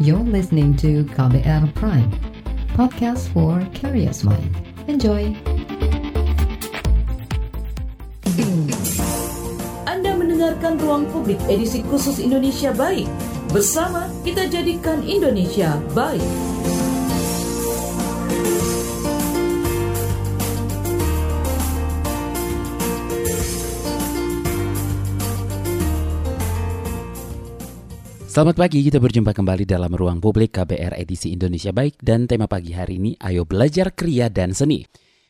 [0.00, 2.10] You're listening to KBR Prime,
[2.74, 4.50] podcast for curious mind.
[4.90, 5.30] Enjoy!
[9.86, 13.06] Anda mendengarkan Ruang Publik edisi khusus Indonesia Baik.
[13.54, 16.53] Bersama kita jadikan Indonesia baik.
[28.34, 32.74] Selamat pagi, kita berjumpa kembali dalam Ruang Publik KBR edisi Indonesia Baik dan tema pagi
[32.74, 34.82] hari ini ayo belajar kriya dan seni.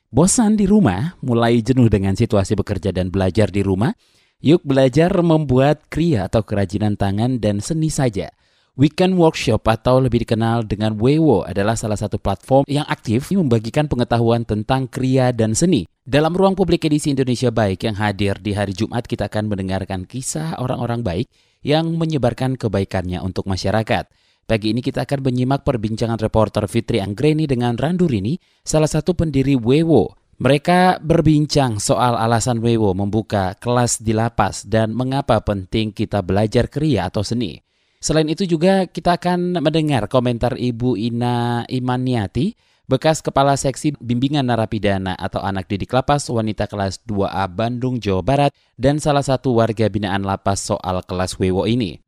[0.09, 3.93] Bosan di rumah, mulai jenuh dengan situasi bekerja dan belajar di rumah?
[4.41, 8.33] Yuk belajar membuat kriya atau kerajinan tangan dan seni saja.
[8.81, 14.49] Weekend Workshop atau lebih dikenal dengan Wewo adalah salah satu platform yang aktif membagikan pengetahuan
[14.49, 15.85] tentang kriya dan seni.
[16.09, 20.57] Dalam ruang publik edisi Indonesia Baik yang hadir di hari Jumat kita akan mendengarkan kisah
[20.57, 21.29] orang-orang baik
[21.65, 24.07] yang menyebarkan kebaikannya untuk masyarakat.
[24.45, 30.13] Pagi ini kita akan menyimak perbincangan reporter Fitri Anggreni dengan Randurini, salah satu pendiri Wewo.
[30.37, 37.09] Mereka berbincang soal alasan Wewo membuka kelas di lapas dan mengapa penting kita belajar kriya
[37.09, 37.57] atau seni.
[38.05, 42.53] Selain itu juga kita akan mendengar komentar Ibu Ina Imaniati,
[42.85, 48.53] bekas Kepala Seksi Bimbingan Narapidana atau Anak Didik Lapas Wanita kelas 2A Bandung, Jawa Barat,
[48.77, 52.01] dan salah satu warga binaan lapas soal kelas Wewo ini.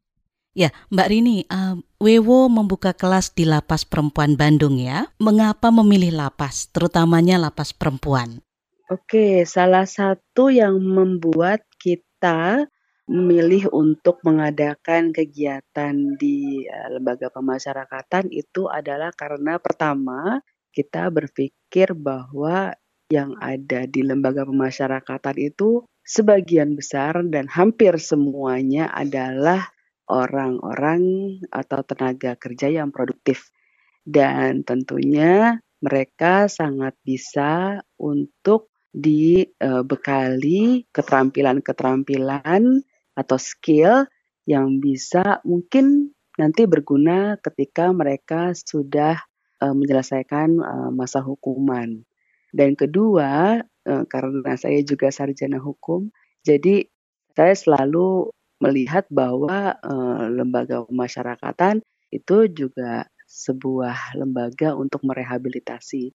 [0.57, 5.05] Ya, Mbak Rini, uh, Wewo membuka kelas di lapas perempuan Bandung ya.
[5.21, 8.41] Mengapa memilih lapas, terutamanya lapas perempuan?
[8.89, 12.65] Oke, salah satu yang membuat kita
[13.05, 20.41] memilih untuk mengadakan kegiatan di uh, lembaga pemasyarakatan itu adalah karena pertama
[20.77, 22.77] kita berpikir bahwa
[23.09, 29.73] yang ada di lembaga pemasyarakatan itu sebagian besar dan hampir semuanya adalah
[30.13, 33.49] orang-orang atau tenaga kerja yang produktif.
[34.07, 42.63] Dan tentunya mereka sangat bisa untuk dibekali keterampilan-keterampilan
[43.17, 44.07] atau skill
[44.47, 49.21] yang bisa mungkin nanti berguna ketika mereka sudah
[49.63, 52.05] uh, menyelesaikan uh, masa hukuman.
[52.53, 56.09] Dan kedua, uh, karena saya juga sarjana hukum,
[56.47, 56.89] jadi
[57.37, 58.33] saya selalu
[58.65, 66.15] melihat bahwa uh, lembaga pemasyarakatan itu juga sebuah lembaga untuk merehabilitasi.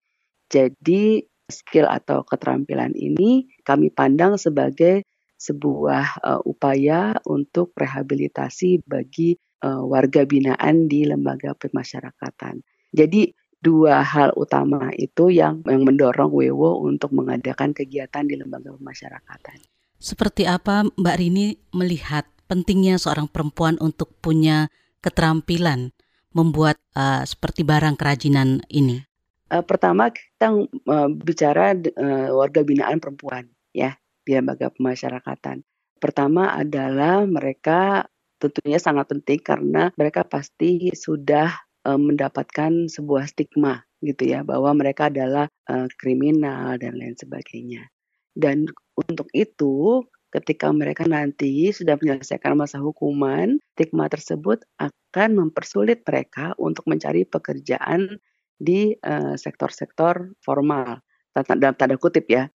[0.50, 5.04] Jadi skill atau keterampilan ini kami pandang sebagai
[5.36, 9.36] sebuah uh, upaya untuk rehabilitasi bagi
[9.66, 12.64] uh, warga binaan di lembaga pemasyarakatan.
[12.92, 13.32] Jadi
[13.62, 19.62] dua hal utama itu yang yang mendorong Wewo untuk mengadakan kegiatan di lembaga pemasyarakatan.
[20.02, 25.94] Seperti apa Mbak Rini melihat pentingnya seorang perempuan untuk punya keterampilan
[26.34, 29.06] membuat uh, seperti barang kerajinan ini?
[29.52, 30.58] Uh, pertama kita
[30.90, 33.46] uh, bicara uh, warga binaan perempuan
[33.78, 33.94] ya
[34.26, 35.62] di lembaga pemasyarakatan.
[36.02, 38.10] Pertama adalah mereka
[38.42, 41.54] tentunya sangat penting karena mereka pasti sudah
[41.88, 47.86] uh, mendapatkan sebuah stigma gitu ya bahwa mereka adalah uh, kriminal dan lain sebagainya.
[48.34, 48.66] Dan
[48.96, 56.88] untuk itu ketika mereka nanti sudah menyelesaikan masa hukuman, stigma tersebut akan mempersulit mereka untuk
[56.88, 58.16] mencari pekerjaan
[58.62, 58.96] di
[59.36, 61.02] sektor-sektor uh, formal
[61.34, 62.48] dalam tanda kutip ya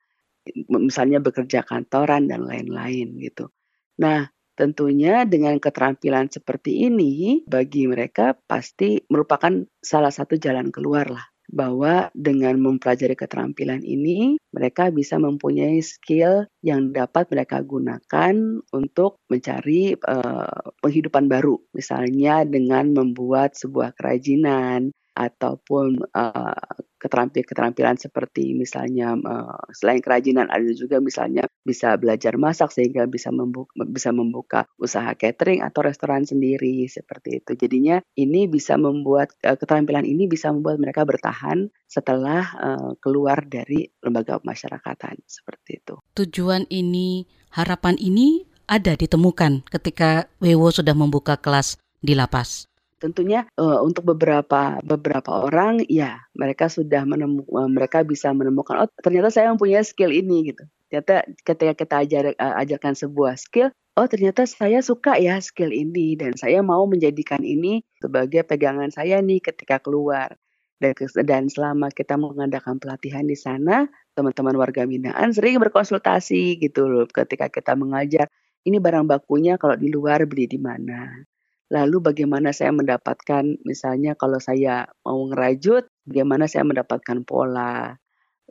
[0.71, 3.51] misalnya bekerja kantoran dan lain-lain gitu.
[3.99, 9.53] Nah, Tentunya dengan keterampilan seperti ini bagi mereka pasti merupakan
[9.85, 11.29] salah satu jalan keluar lah.
[11.47, 18.35] Bahwa dengan mempelajari keterampilan ini mereka bisa mempunyai skill yang dapat mereka gunakan
[18.75, 21.55] untuk mencari uh, penghidupan baru.
[21.71, 30.99] Misalnya dengan membuat sebuah kerajinan ataupun uh, keterampilan-keterampilan seperti misalnya uh, selain kerajinan ada juga
[30.99, 37.41] misalnya bisa belajar masak sehingga bisa membuka, bisa membuka usaha catering atau restoran sendiri seperti
[37.41, 37.53] itu.
[37.57, 43.89] Jadinya ini bisa membuat uh, keterampilan ini bisa membuat mereka bertahan setelah uh, keluar dari
[44.03, 45.95] lembaga masyarakatan seperti itu.
[46.19, 47.25] Tujuan ini,
[47.55, 52.67] harapan ini ada ditemukan ketika Wewo sudah membuka kelas di lapas.
[52.97, 58.89] Tentunya uh, untuk beberapa beberapa orang ya mereka sudah menemu uh, mereka bisa menemukan oh
[59.05, 60.65] ternyata saya mempunyai skill ini gitu.
[60.89, 63.69] Ternyata ketika kita ajar, uh, ajarkan sebuah skill,
[64.01, 69.21] oh ternyata saya suka ya skill ini dan saya mau menjadikan ini sebagai pegangan saya
[69.21, 70.33] nih ketika keluar.
[70.77, 70.93] Dan,
[71.25, 77.53] dan selama kita mengadakan pelatihan di sana, teman-teman warga binaan sering berkonsultasi gitu loh ketika
[77.53, 78.29] kita mengajar
[78.65, 81.25] ini barang bakunya kalau di luar beli di mana
[81.67, 87.99] Lalu bagaimana saya mendapatkan misalnya kalau saya mau ngerajut, bagaimana saya mendapatkan pola.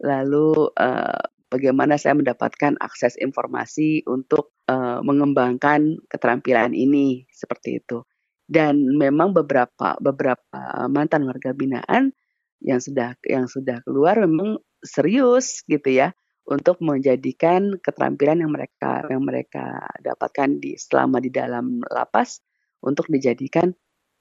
[0.03, 8.03] Lalu uh, bagaimana saya mendapatkan akses informasi untuk uh, mengembangkan keterampilan ini seperti itu.
[8.45, 12.12] Dan memang beberapa beberapa mantan warga binaan
[12.59, 16.13] yang sudah yang sudah keluar memang serius gitu ya
[16.45, 22.38] untuk menjadikan keterampilan yang mereka yang mereka dapatkan di selama di dalam lapas
[22.86, 23.74] untuk dijadikan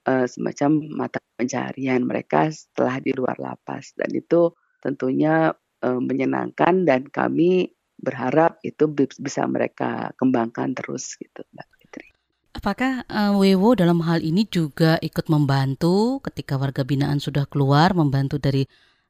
[0.09, 5.53] uh, semacam mata pencarian mereka setelah di luar lapas dan itu tentunya
[5.85, 12.09] uh, menyenangkan dan kami berharap itu bisa mereka kembangkan terus gitu Mbak Fitri.
[12.55, 18.37] Apakah uh, Wewo dalam hal ini juga ikut membantu ketika warga binaan sudah keluar membantu
[18.39, 18.67] dari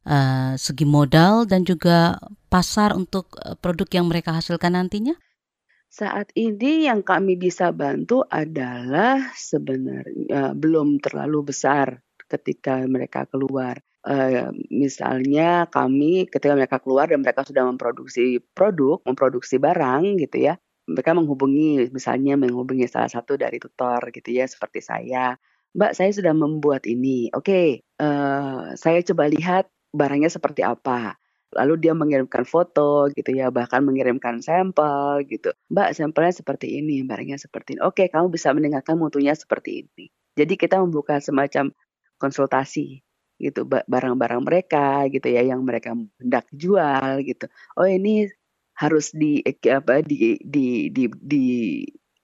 [0.06, 2.17] uh, segi modal dan juga
[2.49, 5.17] pasar untuk produk yang mereka hasilkan nantinya?
[5.94, 13.79] Saat ini yang kami bisa bantu adalah sebenarnya belum terlalu besar ketika mereka keluar.
[14.02, 20.58] Uh, misalnya kami ketika mereka keluar dan mereka sudah memproduksi produk, memproduksi barang gitu ya,
[20.91, 25.38] mereka menghubungi misalnya menghubungi salah satu dari tutor gitu ya seperti saya.
[25.79, 27.31] Mbak, saya sudah membuat ini.
[27.31, 27.69] Oke, okay,
[28.02, 31.23] uh, saya coba lihat barangnya seperti apa
[31.55, 35.55] lalu dia mengirimkan foto gitu ya bahkan mengirimkan sampel gitu.
[35.71, 37.81] Mbak sampelnya seperti ini barangnya seperti ini.
[37.87, 40.11] Oke kamu bisa mendengarkan mutunya seperti ini.
[40.35, 41.71] Jadi kita membuka semacam
[42.19, 43.03] konsultasi
[43.39, 47.47] gitu barang-barang mereka gitu ya yang mereka hendak jual gitu.
[47.79, 48.31] Oh ini
[48.75, 51.47] harus di apa di di di, di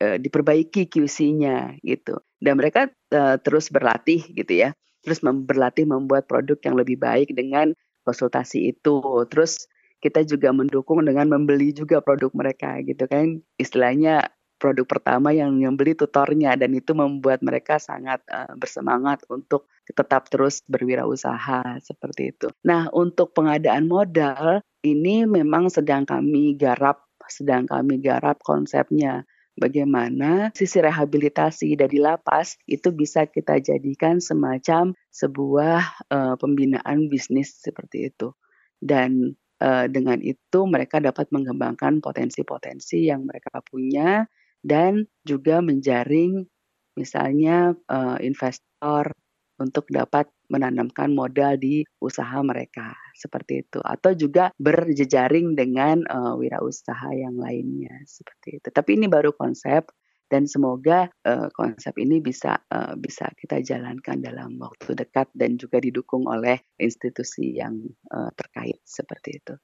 [0.03, 2.19] uh, diperbaiki QC-nya gitu.
[2.41, 4.71] Dan mereka uh, terus berlatih gitu ya.
[5.01, 7.73] Terus berlatih membuat produk yang lebih baik dengan
[8.05, 9.01] konsultasi itu.
[9.31, 9.69] Terus
[10.01, 13.45] kita juga mendukung dengan membeli juga produk mereka gitu kan.
[13.61, 19.73] Istilahnya produk pertama yang yang beli tutornya dan itu membuat mereka sangat uh, bersemangat untuk
[19.89, 22.53] tetap terus berwirausaha seperti itu.
[22.69, 29.23] Nah, untuk pengadaan modal ini memang sedang kami garap sedang kami garap konsepnya
[29.61, 38.09] bagaimana sisi rehabilitasi dari lapas itu bisa kita jadikan semacam sebuah uh, pembinaan bisnis seperti
[38.09, 38.33] itu.
[38.81, 44.25] Dan uh, dengan itu mereka dapat mengembangkan potensi-potensi yang mereka punya
[44.65, 46.49] dan juga menjaring
[46.97, 49.13] misalnya uh, investor
[49.61, 52.93] untuk dapat menanamkan modal di usaha mereka.
[53.15, 53.79] Seperti itu.
[53.81, 58.03] Atau juga berjejaring dengan uh, wirausaha yang lainnya.
[58.05, 58.69] Seperti itu.
[58.69, 59.89] Tapi ini baru konsep.
[60.31, 65.83] Dan semoga uh, konsep ini bisa uh, bisa kita jalankan dalam waktu dekat dan juga
[65.83, 67.83] didukung oleh institusi yang
[68.15, 68.79] uh, terkait.
[68.87, 69.59] Seperti itu.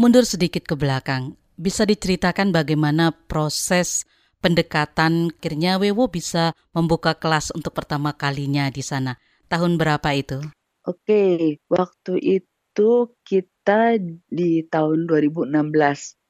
[0.00, 4.08] Mundur sedikit ke belakang, bisa diceritakan bagaimana proses
[4.40, 5.32] pendekatan?
[5.36, 9.16] Akhirnya Wewo bisa membuka kelas untuk pertama kalinya di sana.
[9.46, 10.42] Tahun berapa itu?
[10.82, 12.90] Oke, waktu itu
[13.22, 13.94] kita
[14.26, 15.54] di tahun 2016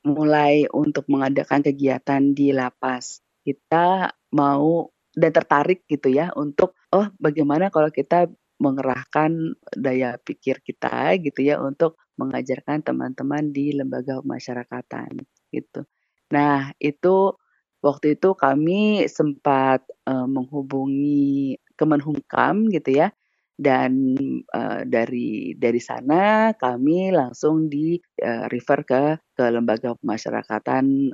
[0.05, 3.25] mulai untuk mengadakan kegiatan di lapas.
[3.41, 8.29] Kita mau dan tertarik gitu ya untuk oh bagaimana kalau kita
[8.61, 15.85] mengerahkan daya pikir kita gitu ya untuk mengajarkan teman-teman di lembaga pemasyarakatan gitu.
[16.33, 17.37] Nah, itu
[17.85, 23.13] waktu itu kami sempat uh, menghubungi Kemenhumkam gitu ya.
[23.57, 24.17] Dan
[24.53, 29.03] uh, dari dari sana kami langsung di uh, refer ke
[29.33, 31.09] ke lembaga pemasyarakatan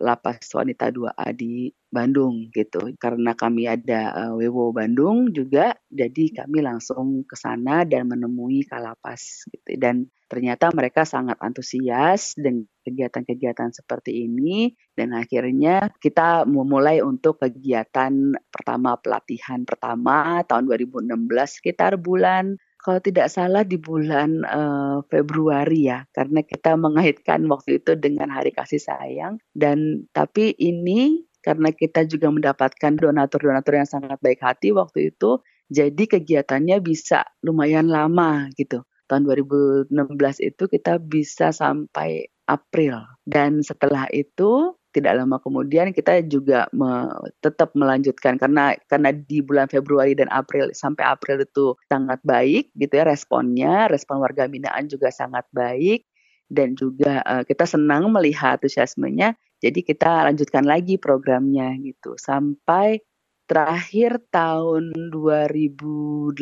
[0.00, 2.90] lapas wanita 2A di Bandung gitu.
[2.98, 9.46] Karena kami ada uh, Wewo Bandung juga, jadi kami langsung ke sana dan menemui Kalapas
[9.52, 9.78] gitu.
[9.78, 18.36] Dan ternyata mereka sangat antusias dengan kegiatan-kegiatan seperti ini dan akhirnya kita memulai untuk kegiatan
[18.52, 21.16] pertama pelatihan pertama tahun 2016
[21.48, 27.96] sekitar bulan kalau tidak salah di bulan uh, Februari ya karena kita mengaitkan waktu itu
[27.96, 34.40] dengan hari kasih sayang dan tapi ini karena kita juga mendapatkan donatur-donatur yang sangat baik
[34.40, 38.80] hati waktu itu, jadi kegiatannya bisa lumayan lama gitu.
[39.04, 39.92] Tahun 2016
[40.40, 47.10] itu kita bisa sampai April dan setelah itu tidak lama kemudian kita juga me,
[47.42, 48.38] tetap melanjutkan.
[48.38, 53.90] Karena karena di bulan Februari dan April sampai April itu sangat baik gitu ya responnya
[53.90, 56.06] respon warga binaan juga sangat baik.
[56.46, 59.34] Dan juga uh, kita senang melihat antusiasmenya
[59.64, 62.20] jadi kita lanjutkan lagi programnya gitu.
[62.20, 63.00] Sampai
[63.48, 66.36] terakhir tahun 2018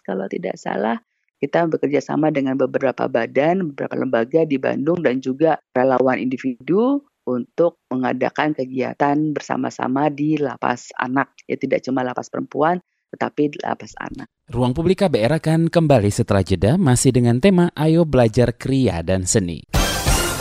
[0.00, 0.96] kalau tidak salah
[1.36, 7.82] kita bekerja sama dengan beberapa badan, beberapa lembaga di Bandung dan juga relawan individu untuk
[7.90, 11.34] mengadakan kegiatan bersama-sama di lapas anak.
[11.50, 12.78] Ya tidak cuma lapas perempuan,
[13.12, 14.30] tetapi di lapas anak.
[14.46, 19.66] Ruang Publik KBR akan kembali setelah jeda masih dengan tema Ayo Belajar Kriya dan Seni.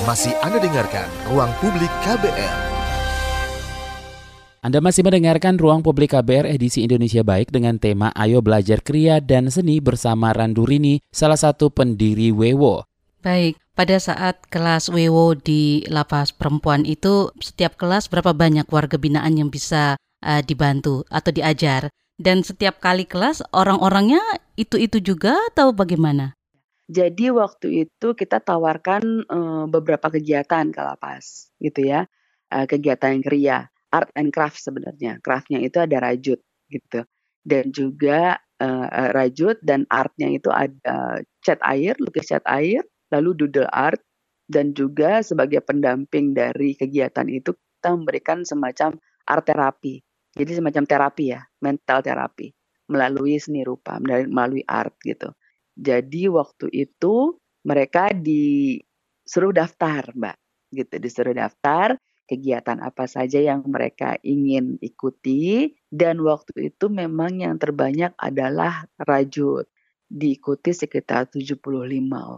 [0.05, 2.77] Masih Anda dengarkan Ruang Publik KBR.
[4.65, 9.53] Anda masih mendengarkan Ruang Publik KBR edisi Indonesia Baik dengan tema Ayo Belajar Kriya dan
[9.53, 12.81] Seni bersama Randurini, salah satu pendiri Wewo.
[13.21, 19.35] Baik, pada saat kelas Wewo di lapas perempuan itu, setiap kelas berapa banyak warga binaan
[19.35, 21.91] yang bisa uh, dibantu atau diajar?
[22.15, 24.23] Dan setiap kali kelas orang-orangnya
[24.55, 26.31] itu-itu juga atau bagaimana?
[26.87, 32.07] Jadi waktu itu kita tawarkan uh, beberapa kegiatan ke lapas, gitu ya,
[32.55, 35.19] uh, kegiatan kriya art and craft sebenarnya.
[35.19, 36.39] Craftnya itu ada rajut
[36.71, 37.03] gitu.
[37.43, 42.79] Dan juga uh, rajut dan artnya itu ada cat air, lukis cat air,
[43.15, 44.03] lalu doodle art,
[44.45, 50.03] dan juga sebagai pendamping dari kegiatan itu kita memberikan semacam art terapi.
[50.35, 52.51] Jadi semacam terapi ya, mental terapi
[52.91, 55.33] melalui seni rupa, melalui art gitu.
[55.73, 57.33] Jadi waktu itu
[57.65, 60.37] mereka disuruh daftar, Mbak,
[60.75, 67.55] gitu, disuruh daftar kegiatan apa saja yang mereka ingin ikuti dan waktu itu memang yang
[67.61, 69.69] terbanyak adalah rajut
[70.09, 71.61] diikuti sekitar 75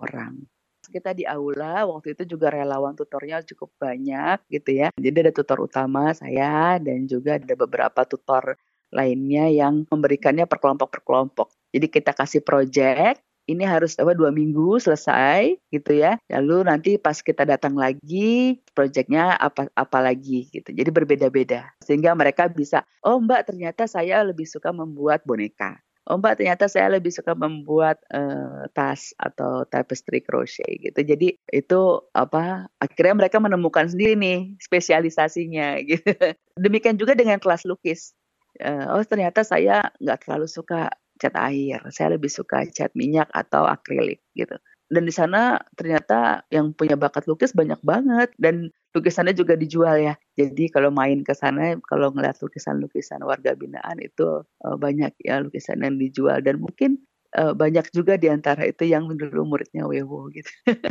[0.03, 0.43] orang
[0.89, 4.87] kita di aula waktu itu juga relawan tutornya cukup banyak gitu ya.
[4.95, 8.55] Jadi ada tutor utama saya dan juga ada beberapa tutor
[8.91, 11.47] lainnya yang memberikannya per kelompok per kelompok.
[11.75, 17.15] Jadi kita kasih project ini harus apa dua minggu selesai gitu ya lalu nanti pas
[17.15, 23.47] kita datang lagi proyeknya apa apa lagi gitu jadi berbeda-beda sehingga mereka bisa oh mbak
[23.47, 29.11] ternyata saya lebih suka membuat boneka Oh mbak ternyata saya lebih suka membuat uh, tas
[29.19, 30.95] atau tapestry crochet gitu.
[31.03, 31.81] Jadi itu
[32.15, 36.15] apa akhirnya mereka menemukan sendiri nih spesialisasinya gitu.
[36.55, 38.15] Demikian juga dengan kelas lukis.
[38.55, 41.83] Uh, oh ternyata saya nggak terlalu suka cat air.
[41.91, 44.55] Saya lebih suka cat minyak atau akrilik gitu.
[44.87, 50.13] Dan di sana ternyata yang punya bakat lukis banyak banget dan lukisannya juga dijual ya.
[50.35, 55.85] Jadi kalau main ke sana kalau ngeliat lukisan-lukisan warga binaan itu uh, banyak ya lukisan
[55.85, 57.01] yang dijual dan mungkin
[57.37, 60.49] uh, banyak juga di antara itu yang dulu muridnya Wewo gitu.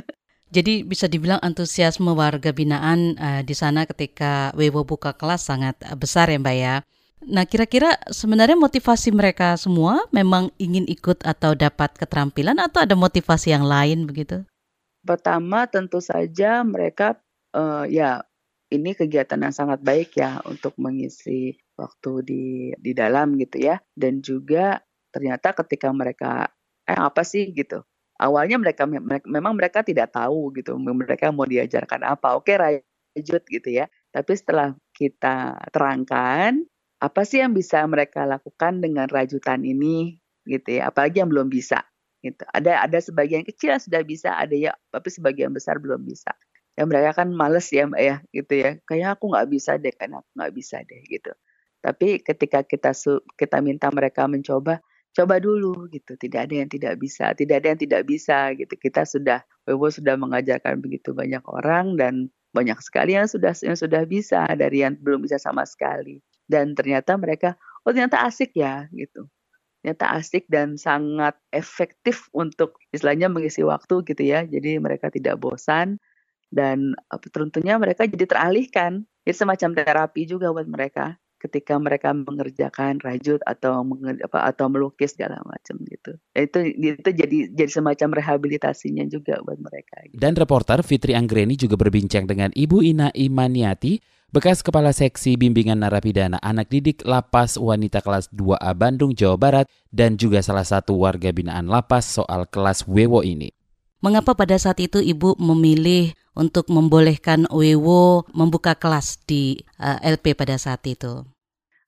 [0.57, 6.31] Jadi bisa dibilang antusiasme warga binaan uh, di sana ketika Wewo buka kelas sangat besar
[6.31, 6.77] ya Mbak ya.
[7.27, 13.51] Nah, kira-kira sebenarnya motivasi mereka semua memang ingin ikut atau dapat keterampilan atau ada motivasi
[13.51, 14.47] yang lain begitu?
[15.03, 17.19] Pertama, tentu saja mereka
[17.57, 18.21] uh, ya
[18.69, 22.45] ini kegiatan yang sangat baik ya untuk mengisi waktu di
[22.77, 23.81] di dalam gitu ya.
[23.97, 24.83] Dan juga
[25.15, 26.53] ternyata ketika mereka
[26.87, 27.51] eh apa sih?
[27.57, 27.83] gitu.
[28.17, 28.89] Awalnya mereka,
[29.29, 32.37] memang mereka tidak tahu gitu mereka mau diajarkan apa.
[32.39, 33.87] Oke rajut gitu ya.
[34.13, 36.65] Tapi setelah kita terangkan
[36.97, 40.17] apa sih yang bisa mereka lakukan dengan rajutan ini
[40.49, 40.89] gitu ya?
[40.89, 41.85] Apalagi yang belum bisa
[42.25, 42.43] gitu.
[42.51, 46.33] Ada ada sebagian kecil yang sudah bisa ada ya tapi sebagian besar belum bisa
[46.77, 48.71] ya mereka kan males ya mbak ya gitu ya.
[48.85, 51.33] Kayak aku nggak bisa deh kan aku nggak bisa deh gitu.
[51.81, 52.93] Tapi ketika kita
[53.35, 54.85] kita minta mereka mencoba
[55.17, 56.15] coba dulu gitu.
[56.21, 58.75] Tidak ada yang tidak bisa tidak ada yang tidak bisa gitu.
[58.77, 64.05] Kita sudah Wewo sudah mengajarkan begitu banyak orang dan banyak sekali yang sudah yang sudah
[64.07, 66.21] bisa dari yang belum bisa sama sekali.
[66.47, 69.27] Dan ternyata mereka oh ternyata asik ya gitu.
[69.81, 74.45] Ternyata asik dan sangat efektif untuk istilahnya mengisi waktu gitu ya.
[74.45, 75.97] Jadi mereka tidak bosan
[76.51, 76.95] dan
[77.33, 83.85] tentunya mereka jadi teralihkan jadi semacam terapi juga buat mereka ketika mereka mengerjakan rajut atau
[84.25, 86.17] apa atau melukis segala macam gitu.
[86.33, 90.01] Itu itu jadi jadi semacam rehabilitasinya juga buat mereka.
[90.09, 90.17] Gitu.
[90.17, 94.01] Dan reporter Fitri Anggreni juga berbincang dengan Ibu Ina Imaniati
[94.33, 100.17] bekas Kepala Seksi Bimbingan Narapidana Anak Didik Lapas Wanita Kelas 2A Bandung, Jawa Barat, dan
[100.17, 103.56] juga salah satu warga binaan Lapas soal kelas Wewo ini.
[104.05, 110.37] Mengapa pada saat itu Ibu memilih untuk membolehkan Wewo membuka kelas di uh, eh, LP
[110.37, 111.25] pada saat itu?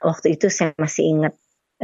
[0.01, 1.35] Waktu itu saya masih ingat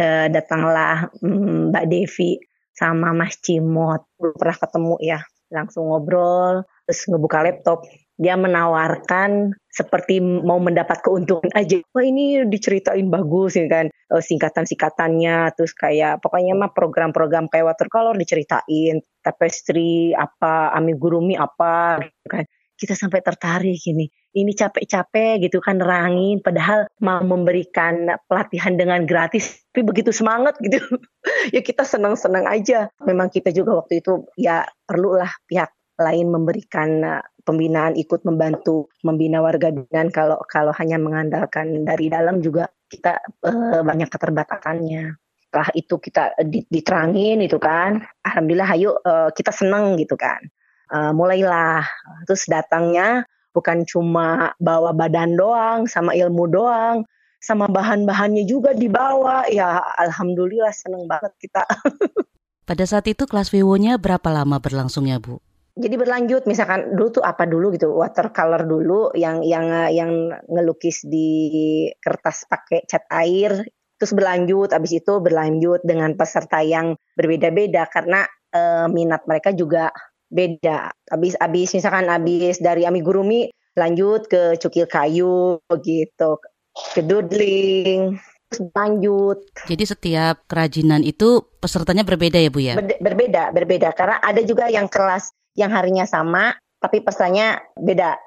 [0.00, 2.40] uh, datanglah um, Mbak Devi
[2.72, 4.08] sama Mas Cimot.
[4.16, 5.20] Belum pernah ketemu ya,
[5.52, 11.82] langsung ngobrol, terus ngebuka laptop dia menawarkan seperti mau mendapat keuntungan aja.
[11.90, 13.90] Wah ini diceritain bagus ya kan?
[13.90, 19.02] Eh, singkatan-singkatannya terus kayak pokoknya mah program-program kayak watercolor diceritain.
[19.24, 22.44] Tapestry apa amigurumi apa gitu kan.
[22.74, 24.06] Kita sampai tertarik ini.
[24.34, 26.42] Ini capek-capek gitu kan nerangin.
[26.42, 30.78] Padahal mau memberikan pelatihan dengan gratis tapi begitu semangat gitu.
[31.52, 32.88] Ya kita senang-senang aja.
[33.04, 35.68] Memang kita juga waktu itu ya perlulah pihak
[35.98, 42.66] lain memberikan pembinaan ikut membantu membina warga binaan kalau kalau hanya mengandalkan dari dalam juga
[42.88, 45.14] kita uh, banyak keterbatasannya.
[45.44, 50.40] Setelah itu kita diterangin itu kan alhamdulillah ayo uh, kita seneng gitu kan.
[50.90, 51.86] Uh, mulailah.
[52.26, 57.06] Terus datangnya bukan cuma bawa badan doang sama ilmu doang
[57.38, 59.46] sama bahan-bahannya juga dibawa.
[59.52, 61.62] Ya alhamdulillah seneng banget kita.
[62.68, 65.44] Pada saat itu kelas WIWO-nya berapa lama berlangsungnya Bu?
[65.74, 71.90] Jadi berlanjut misalkan dulu tuh apa dulu gitu watercolor dulu yang yang yang ngelukis di
[71.98, 73.58] kertas pakai cat air
[73.98, 78.22] terus berlanjut habis itu berlanjut dengan peserta yang berbeda-beda karena
[78.54, 79.90] e, minat mereka juga
[80.30, 80.94] beda.
[81.10, 86.38] Habis habis misalkan habis dari amigurumi lanjut ke cukil kayu begitu
[86.94, 88.18] ke doodling
[88.50, 92.74] terus lanjut jadi setiap kerajinan itu pesertanya berbeda ya Bu ya?
[92.78, 93.90] Ber, berbeda berbeda.
[93.98, 98.18] Karena ada juga yang kelas yang harinya sama tapi pesertanya beda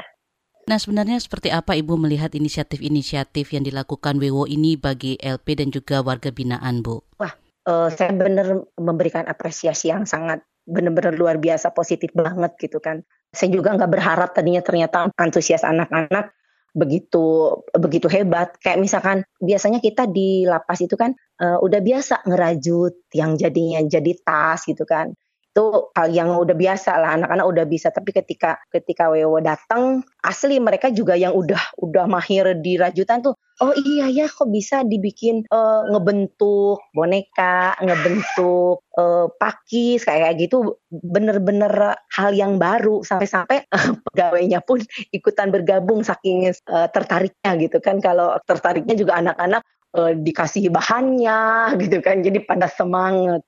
[0.67, 6.03] Nah, sebenarnya seperti apa Ibu melihat inisiatif-inisiatif yang dilakukan WWO ini bagi LP dan juga
[6.03, 7.00] warga binaan, Bu?
[7.24, 7.31] Wah,
[7.72, 13.00] uh, saya benar memberikan apresiasi yang sangat benar-benar luar biasa positif banget gitu kan.
[13.31, 16.36] Saya juga nggak berharap tadinya ternyata antusias anak-anak
[16.75, 18.60] begitu begitu hebat.
[18.60, 24.19] Kayak misalkan biasanya kita di lapas itu kan uh, udah biasa ngerajut yang jadinya jadi
[24.19, 25.15] tas gitu kan
[25.58, 27.90] itu hal yang udah biasa lah anak-anak udah bisa.
[27.90, 33.34] Tapi ketika ketika Wewo datang asli mereka juga yang udah udah mahir di rajutan tuh
[33.58, 40.78] oh iya ya kok bisa dibikin uh, ngebentuk boneka ngebentuk uh, pakis kayak gitu.
[40.94, 43.02] Bener-bener hal yang baru.
[43.02, 47.98] Sampai-sampai uh, pegawainya pun ikutan bergabung saking uh, tertariknya gitu kan.
[47.98, 49.66] Kalau tertariknya juga anak-anak
[49.98, 52.22] dikasih bahannya gitu kan.
[52.22, 53.42] Jadi pada semangat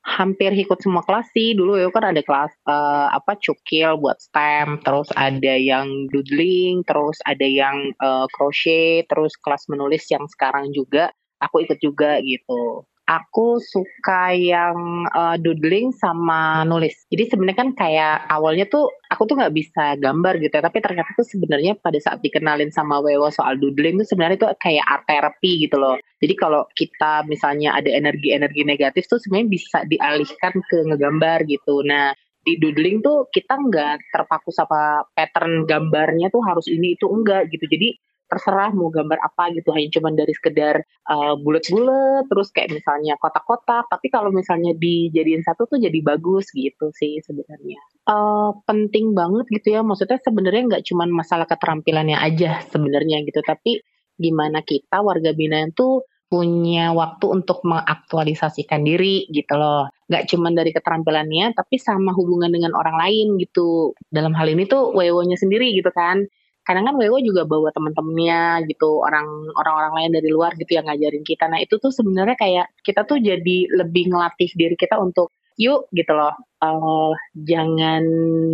[0.00, 1.52] hampir ikut semua kelas sih.
[1.52, 7.20] Dulu ya kan ada kelas uh, apa cukil buat stem terus ada yang doodling terus
[7.28, 13.58] ada yang uh, crochet terus kelas menulis yang sekarang juga aku ikut juga gitu aku
[13.58, 16.94] suka yang uh, doodling sama nulis.
[17.10, 21.10] Jadi sebenarnya kan kayak awalnya tuh aku tuh nggak bisa gambar gitu ya, tapi ternyata
[21.18, 25.66] tuh sebenarnya pada saat dikenalin sama Wewo soal doodling tuh sebenarnya tuh kayak art therapy
[25.66, 25.98] gitu loh.
[26.22, 31.82] Jadi kalau kita misalnya ada energi-energi negatif tuh sebenarnya bisa dialihkan ke ngegambar gitu.
[31.82, 37.50] Nah di doodling tuh kita nggak terpaku sama pattern gambarnya tuh harus ini itu enggak
[37.50, 37.66] gitu.
[37.66, 37.98] Jadi
[38.30, 43.90] terserah mau gambar apa gitu hanya cuma dari sekedar uh, bulat-bulat terus kayak misalnya kotak-kotak
[43.90, 49.74] tapi kalau misalnya dijadiin satu tuh jadi bagus gitu sih sebenarnya uh, penting banget gitu
[49.74, 53.82] ya maksudnya sebenarnya nggak cuma masalah keterampilannya aja sebenarnya gitu tapi
[54.14, 59.90] gimana kita warga binaan tuh punya waktu untuk mengaktualisasikan diri gitu loh.
[60.06, 63.98] Nggak cuma dari keterampilannya, tapi sama hubungan dengan orang lain gitu.
[64.14, 66.22] Dalam hal ini tuh wewonya sendiri gitu kan
[66.64, 71.24] kadang kan Wewo juga bawa teman-temannya gitu orang orang-orang lain dari luar gitu yang ngajarin
[71.24, 71.48] kita.
[71.48, 76.12] Nah itu tuh sebenarnya kayak kita tuh jadi lebih ngelatih diri kita untuk yuk gitu
[76.16, 78.04] loh uh, jangan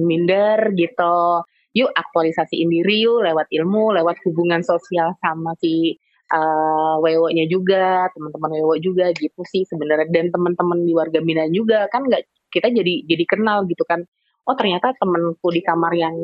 [0.07, 1.45] minder gitu.
[1.77, 5.99] Yuk aktualisasiin diri yuk lewat ilmu lewat hubungan sosial sama si
[6.33, 10.09] uh, Wewo-nya juga teman-teman Wewo juga gitu sih sebenarnya.
[10.09, 12.23] Dan teman-teman di warga Minang juga kan nggak
[12.55, 14.07] kita jadi jadi kenal gitu kan
[14.47, 16.15] oh ternyata temenku di kamar yang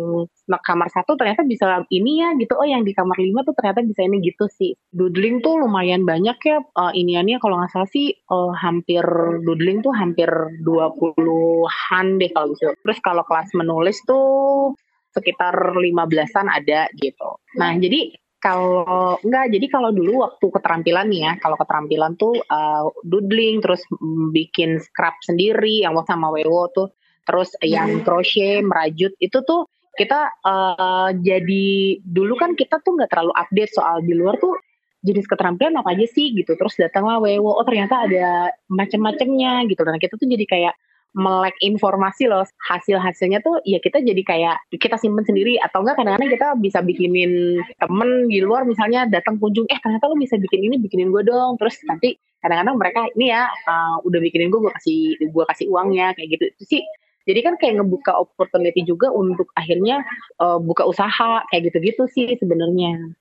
[0.47, 2.55] kamar satu ternyata bisa ini ya gitu.
[2.55, 4.79] Oh yang di kamar lima tuh ternyata bisa ini gitu sih.
[4.95, 7.43] Doodling tuh lumayan banyak ya uh, iniannya.
[7.43, 9.03] Kalau nggak salah sih uh, hampir
[9.43, 10.31] doodling tuh hampir
[10.63, 14.73] 20-an deh kalau gitu terus kalau kelas menulis tuh
[15.13, 17.37] sekitar 15-an ada gitu.
[17.61, 22.91] Nah jadi kalau enggak jadi kalau dulu waktu keterampilan nih ya kalau keterampilan tuh uh,
[23.07, 23.87] doodling terus
[24.35, 26.91] bikin scrap sendiri yang sama Wewo tuh
[27.23, 33.33] terus yang crochet merajut itu tuh kita uh, jadi dulu kan kita tuh nggak terlalu
[33.37, 34.57] update soal di luar tuh
[35.03, 36.55] jenis keterampilan apa aja sih gitu.
[36.55, 39.83] Terus datanglah Wewo oh ternyata ada macam-macamnya gitu.
[39.83, 40.75] Dan kita tuh jadi kayak
[41.13, 42.47] melek informasi loh.
[42.71, 45.59] Hasil hasilnya tuh ya kita jadi kayak kita simpen sendiri.
[45.61, 50.17] Atau enggak kadang-kadang kita bisa bikinin temen di luar misalnya datang kunjung eh ternyata lo
[50.17, 51.59] bisa bikin ini bikinin gue dong.
[51.59, 56.15] Terus nanti kadang-kadang mereka ini ya uh, udah bikinin gue gue kasih gue kasih uangnya
[56.15, 56.45] kayak gitu.
[56.57, 56.83] Itu sih
[57.27, 60.03] jadi kan kayak ngebuka opportunity juga untuk akhirnya
[60.43, 63.15] uh, buka usaha kayak gitu-gitu sih sebenarnya.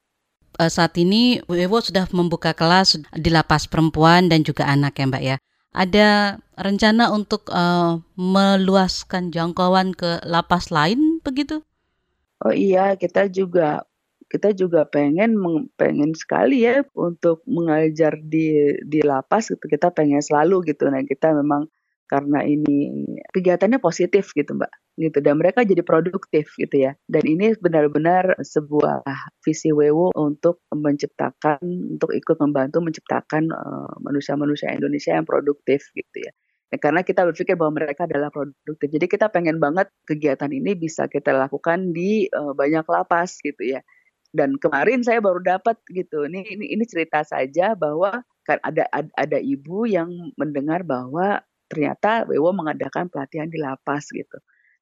[0.59, 5.23] Uh, saat ini Wewo sudah membuka kelas di lapas perempuan dan juga anak ya Mbak
[5.23, 5.37] ya.
[5.71, 11.63] Ada rencana untuk uh, meluaskan jangkauan ke lapas lain begitu?
[12.43, 13.87] Oh iya, kita juga
[14.31, 15.35] kita juga pengen
[15.75, 21.35] pengen sekali ya untuk mengajar di di lapas gitu kita pengen selalu gitu nah kita
[21.35, 21.67] memang
[22.11, 24.67] karena ini kegiatannya positif gitu mbak
[24.99, 29.07] gitu dan mereka jadi produktif gitu ya dan ini benar-benar sebuah
[29.47, 31.63] visi Wewo untuk menciptakan
[31.95, 36.35] untuk ikut membantu menciptakan uh, manusia-manusia Indonesia yang produktif gitu ya
[36.71, 38.87] Ya, karena kita berpikir bahwa mereka adalah produktif.
[38.87, 43.83] Jadi kita pengen banget kegiatan ini bisa kita lakukan di uh, banyak lapas gitu ya.
[44.31, 46.23] Dan kemarin saya baru dapat gitu.
[46.23, 52.27] Ini ini ini cerita saja bahwa kan ada ada, ada ibu yang mendengar bahwa ternyata
[52.27, 54.37] Wewo mengadakan pelatihan di lapas gitu.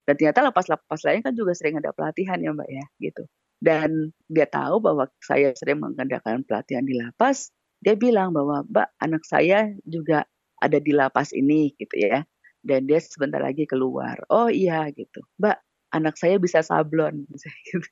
[0.06, 3.22] Dan ternyata lapas-lapas lain kan juga sering ada pelatihan ya Mbak ya gitu.
[3.62, 9.22] Dan dia tahu bahwa saya sering mengadakan pelatihan di lapas, dia bilang bahwa Mbak anak
[9.28, 10.26] saya juga
[10.58, 12.26] ada di lapas ini gitu ya.
[12.64, 14.20] Dan dia sebentar lagi keluar.
[14.32, 15.22] Oh iya gitu.
[15.40, 15.56] Mbak,
[15.96, 17.24] anak saya bisa sablon.
[17.70, 17.88] Gitu.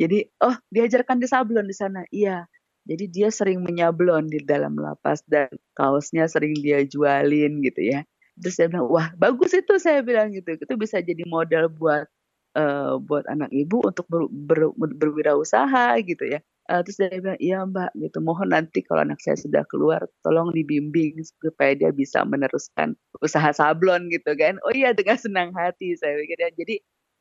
[0.00, 2.02] Jadi, oh diajarkan di sablon di sana.
[2.12, 2.46] Iya.
[2.88, 8.00] Jadi dia sering menyablon di dalam lapas dan kaosnya sering dia jualin gitu ya.
[8.40, 10.56] Terus saya bilang, wah bagus itu saya bilang gitu.
[10.56, 12.08] Itu bisa jadi modal buat
[12.56, 17.58] uh, buat anak ibu untuk ber, ber, berwirausaha gitu ya uh, terus dia bilang iya
[17.64, 22.94] mbak gitu mohon nanti kalau anak saya sudah keluar tolong dibimbing supaya dia bisa meneruskan
[23.24, 26.74] usaha sablon gitu kan oh iya dengan senang hati saya pikir ya jadi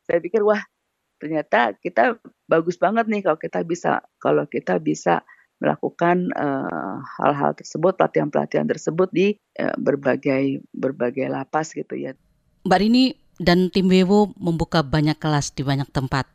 [0.06, 0.62] saya pikir wah
[1.18, 5.26] ternyata kita bagus banget nih kalau kita bisa kalau kita bisa
[5.58, 12.14] melakukan hal hal-hal tersebut pelatihan-pelatihan tersebut di uh, berbagai berbagai lapas gitu ya
[12.66, 16.30] Mbak Rini dan tim Wewo membuka banyak kelas di banyak tempat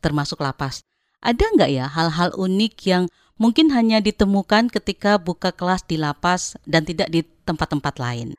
[0.00, 0.80] termasuk lapas
[1.22, 3.04] ada nggak ya hal-hal unik yang
[3.38, 8.38] mungkin hanya ditemukan ketika buka kelas di lapas dan tidak di tempat-tempat lain?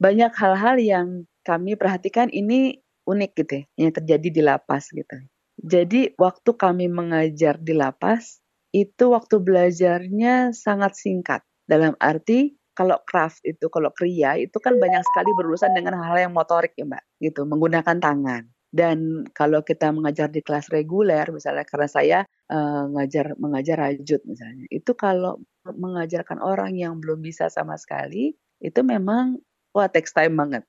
[0.00, 1.06] Banyak hal-hal yang
[1.44, 5.16] kami perhatikan ini unik gitu ya, yang terjadi di lapas gitu.
[5.58, 8.38] Jadi waktu kami mengajar di lapas,
[8.74, 11.40] itu waktu belajarnya sangat singkat.
[11.68, 16.34] Dalam arti kalau craft itu, kalau kriya itu kan banyak sekali berurusan dengan hal-hal yang
[16.36, 18.46] motorik ya mbak, gitu, menggunakan tangan.
[18.68, 22.18] Dan kalau kita mengajar di kelas reguler, misalnya karena saya
[22.52, 28.80] uh, ngajar mengajar rajut misalnya, itu kalau mengajarkan orang yang belum bisa sama sekali, itu
[28.84, 29.40] memang
[29.72, 30.62] wah takes time banget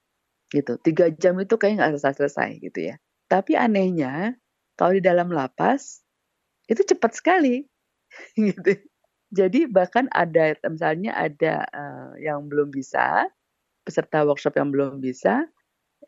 [0.50, 0.82] gitu.
[0.82, 2.96] Tiga jam itu kayak nggak selesai selesai gitu ya.
[3.30, 4.34] Tapi anehnya
[4.74, 6.02] kalau di dalam lapas
[6.66, 7.66] itu cepat sekali
[8.38, 8.78] gitu.
[9.30, 13.30] Jadi bahkan ada misalnya ada uh, yang belum bisa
[13.86, 15.46] peserta workshop yang belum bisa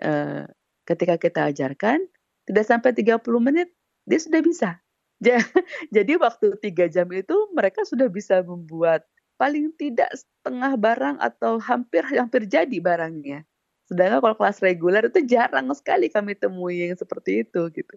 [0.02, 0.44] uh,
[0.90, 2.02] ketika kita ajarkan,
[2.50, 3.70] tidak sampai 30 menit,
[4.10, 4.82] dia sudah bisa.
[5.96, 9.06] Jadi waktu tiga jam itu mereka sudah bisa membuat
[9.38, 13.42] paling tidak setengah barang atau hampir hampir jadi barangnya.
[13.90, 17.96] Sedangkan kalau kelas reguler itu jarang sekali kami temui yang seperti itu gitu.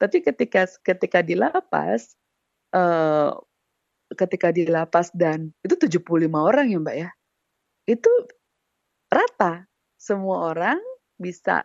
[0.00, 2.16] Tapi ketika ketika di lapas,
[4.16, 7.10] ketika di lapas dan itu 75 orang ya Mbak ya,
[7.88, 8.12] itu
[9.08, 9.64] rata
[9.96, 10.78] semua orang
[11.18, 11.64] bisa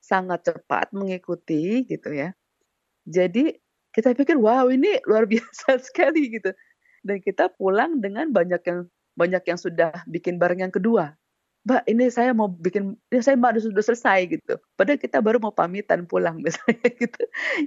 [0.00, 2.32] sangat cepat mengikuti gitu ya.
[3.04, 3.52] Jadi
[3.94, 6.50] kita pikir wow ini luar biasa sekali gitu.
[7.04, 8.80] Dan kita pulang dengan banyak yang
[9.14, 11.14] banyak yang sudah bikin barang yang kedua.
[11.64, 14.60] Mbak, ini saya mau bikin, ini saya mbak sudah selesai gitu.
[14.76, 17.22] Padahal kita baru mau pamitan pulang misalnya gitu.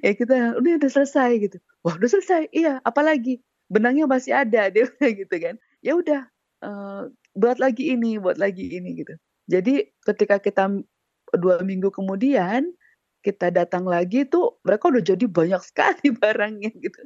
[0.05, 1.57] Ya kita, udah udah selesai gitu.
[1.81, 2.77] Wah udah selesai, iya.
[2.85, 3.41] Apalagi
[3.73, 5.57] benangnya masih ada, dia gitu kan.
[5.81, 6.29] Ya udah,
[6.61, 9.17] uh, buat lagi ini, buat lagi ini gitu.
[9.49, 10.69] Jadi ketika kita
[11.35, 12.71] dua minggu kemudian
[13.25, 17.01] kita datang lagi tuh mereka udah jadi banyak sekali barangnya gitu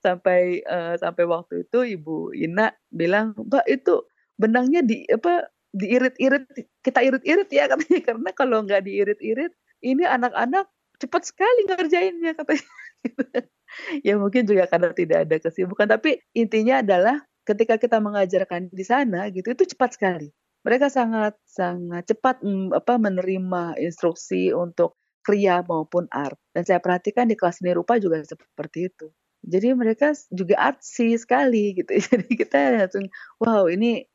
[0.00, 4.00] sampai uh, sampai waktu itu ibu Ina bilang mbak itu
[4.40, 6.44] benangnya di apa diirit-irit
[6.80, 9.52] kita irit-irit ya katanya karena kalau nggak diirit-irit
[9.84, 12.66] ini anak-anak cepat sekali ngerjainnya katanya
[14.06, 19.28] ya mungkin juga karena tidak ada kesibukan tapi intinya adalah ketika kita mengajarkan di sana
[19.28, 20.32] gitu itu cepat sekali
[20.66, 26.34] mereka sangat sangat cepat mm, apa menerima instruksi untuk kriya maupun art.
[26.50, 29.06] Dan saya perhatikan di kelas seni rupa juga seperti itu.
[29.46, 31.90] Jadi mereka juga artsy sekali gitu.
[32.10, 33.06] Jadi kita langsung
[33.42, 34.06] wow ini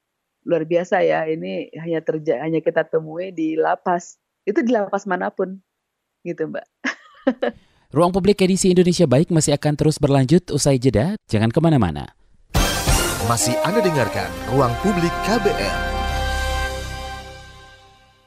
[0.46, 1.26] luar biasa ya.
[1.28, 4.18] Ini hanya terjadi hanya kita temui di lapas.
[4.46, 5.62] Itu di lapas mana pun.
[6.22, 6.66] Gitu, Mbak.
[7.96, 11.20] Ruang Publik edisi Indonesia Baik masih akan terus berlanjut usai jeda.
[11.28, 12.16] Jangan ke mana-mana.
[13.28, 15.76] Masih Anda dengarkan Ruang Publik KBR.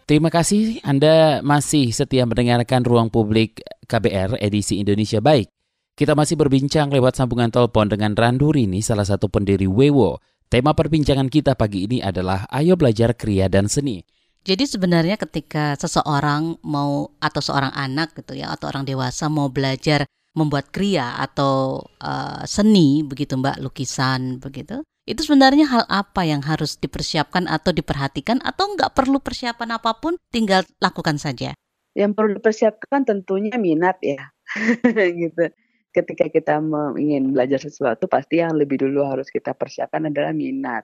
[0.05, 5.49] Terima kasih Anda masih setia mendengarkan Ruang Publik KBR edisi Indonesia Baik.
[5.97, 10.21] Kita masih berbincang lewat sambungan telepon dengan Randu Rini, salah satu pendiri Wewo.
[10.53, 14.05] Tema perbincangan kita pagi ini adalah Ayo Belajar Kriya dan Seni.
[14.45, 20.05] Jadi sebenarnya ketika seseorang mau atau seorang anak gitu ya atau orang dewasa mau belajar
[20.37, 26.81] membuat kriya atau uh, seni begitu Mbak lukisan begitu Itu sebenarnya hal apa yang harus
[26.81, 31.53] dipersiapkan atau diperhatikan atau nggak perlu persiapan apa pun, tinggal lakukan saja?
[31.93, 34.33] Yang perlu dipersiapkan tentunya minat ya,
[35.21, 35.53] gitu.
[35.95, 36.59] Ketika kita
[36.99, 40.83] ingin belajar sesuatu, pasti yang lebih dulu harus kita persiapkan adalah minat.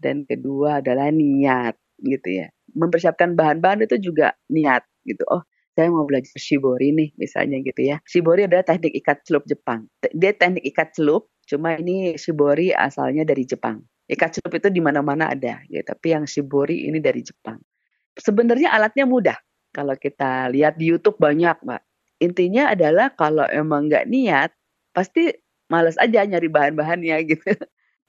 [0.00, 2.48] Dan kedua adalah niat, gitu ya.
[2.72, 5.28] Mempersiapkan bahan-bahan itu juga niat, gitu.
[5.28, 5.44] Oh,
[5.76, 8.00] saya mau belajar shibori nih, misalnya gitu ya.
[8.08, 9.84] Shibori adalah teknik ikat celup Jepang.
[10.16, 13.82] Dia teknik ikat celup Cuma ini shibori asalnya dari Jepang.
[14.06, 17.58] Ikat celup itu di mana-mana ada, ya, tapi yang shibori ini dari Jepang.
[18.14, 19.34] Sebenarnya alatnya mudah.
[19.74, 21.82] Kalau kita lihat di YouTube banyak, Mbak.
[22.20, 24.52] Intinya adalah kalau emang nggak niat,
[24.92, 25.32] pasti
[25.72, 27.52] males aja nyari bahan-bahannya gitu.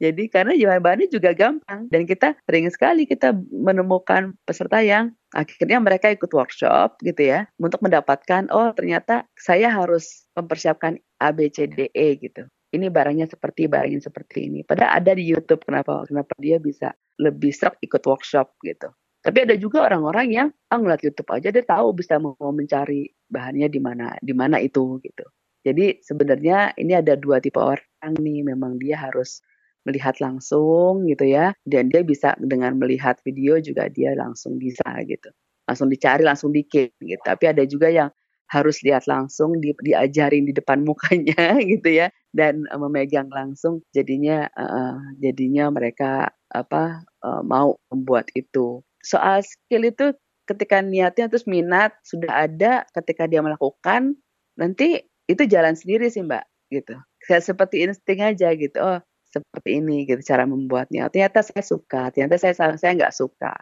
[0.01, 6.09] Jadi karena bahan-bahannya juga gampang dan kita sering sekali kita menemukan peserta yang akhirnya mereka
[6.09, 11.93] ikut workshop gitu ya untuk mendapatkan oh ternyata saya harus mempersiapkan A B C D
[11.93, 14.59] E gitu ini barangnya seperti barangnya seperti ini.
[14.63, 18.89] Padahal ada di YouTube kenapa kenapa dia bisa lebih serak ikut workshop gitu.
[19.21, 23.69] Tapi ada juga orang-orang yang ah, ngeliat YouTube aja dia tahu bisa mau mencari bahannya
[23.69, 25.25] di mana di mana itu gitu.
[25.61, 29.45] Jadi sebenarnya ini ada dua tipe orang nih, memang dia harus
[29.85, 35.29] melihat langsung gitu ya, dan dia bisa dengan melihat video juga dia langsung bisa gitu,
[35.69, 37.21] langsung dicari langsung bikin gitu.
[37.21, 38.09] Tapi ada juga yang
[38.51, 44.49] harus lihat langsung di, diajarin di depan mukanya gitu ya dan uh, memegang langsung jadinya
[44.59, 50.13] uh, jadinya mereka apa uh, mau membuat itu soal skill itu
[50.49, 54.17] ketika niatnya terus minat sudah ada ketika dia melakukan
[54.57, 58.99] nanti itu jalan sendiri sih mbak gitu kayak seperti insting aja gitu oh
[59.31, 63.53] seperti ini gitu cara membuatnya ternyata saya suka ternyata saya saya nggak suka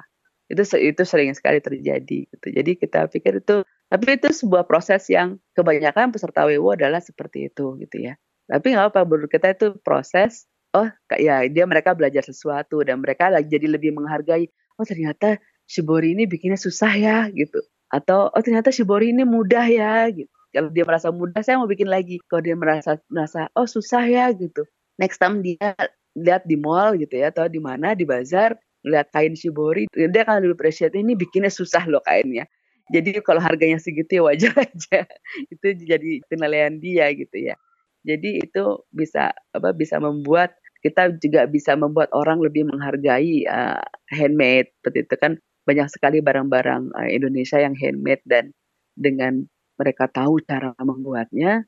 [0.50, 5.42] itu itu sering sekali terjadi gitu jadi kita pikir itu tapi itu sebuah proses yang
[5.58, 8.14] kebanyakan peserta WO adalah seperti itu gitu ya.
[8.46, 10.46] Tapi nggak apa menurut kita itu proses.
[10.70, 10.86] Oh,
[11.18, 14.46] ya dia mereka belajar sesuatu dan mereka lagi jadi lebih menghargai.
[14.80, 15.38] Oh ternyata
[15.68, 17.60] shibori ini bikinnya susah ya gitu.
[17.92, 20.32] Atau oh ternyata shibori ini mudah ya gitu.
[20.50, 22.18] Kalau dia merasa mudah, saya mau bikin lagi.
[22.26, 24.64] Kalau dia merasa merasa oh susah ya gitu.
[24.98, 25.76] Next time dia
[26.18, 30.48] lihat di mall gitu ya atau di mana di bazar lihat kain shibori, dia akan
[30.48, 32.48] lebih appreciate ini bikinnya susah loh kainnya
[32.90, 35.06] jadi kalau harganya segitu ya wajar aja.
[35.54, 37.56] itu jadi penilaian dia gitu ya.
[38.02, 44.72] Jadi itu bisa apa bisa membuat kita juga bisa membuat orang lebih menghargai uh, handmade
[44.80, 45.32] seperti itu kan
[45.68, 48.56] banyak sekali barang-barang uh, Indonesia yang handmade dan
[48.96, 49.46] dengan
[49.80, 51.64] mereka tahu cara membuatnya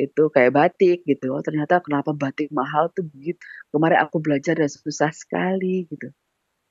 [0.00, 1.36] itu kayak batik gitu.
[1.36, 3.36] Oh ternyata kenapa batik mahal tuh begitu.
[3.68, 6.08] Kemarin aku belajar dan susah sekali gitu.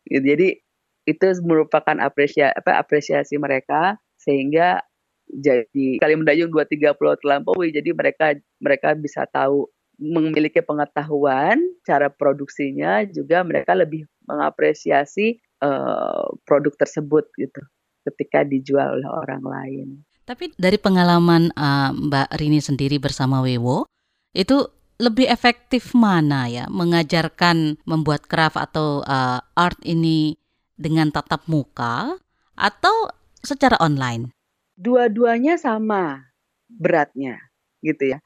[0.10, 0.58] Jadi
[1.06, 4.82] itu merupakan apresiasi apa apresiasi mereka sehingga
[5.30, 9.70] jadi kali mendayung dua tiga pulau terlampaui jadi mereka mereka bisa tahu
[10.00, 17.62] memiliki pengetahuan cara produksinya juga mereka lebih mengapresiasi uh, produk tersebut gitu
[18.08, 19.88] ketika dijual oleh orang lain.
[20.24, 23.86] Tapi dari pengalaman uh, Mbak Rini sendiri bersama Wewo
[24.32, 24.66] itu
[25.00, 30.36] lebih efektif mana ya mengajarkan membuat craft atau uh, art ini
[30.80, 32.16] dengan tatap muka
[32.56, 34.32] atau secara online?
[34.80, 36.24] Dua-duanya sama
[36.72, 37.40] beratnya
[37.84, 38.20] gitu ya.